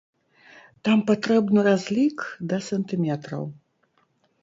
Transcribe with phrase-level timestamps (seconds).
[0.87, 2.17] Там патрэбны разлік
[2.53, 3.43] да сантыметраў.